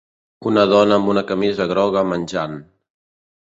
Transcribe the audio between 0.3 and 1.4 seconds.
Una dona amb una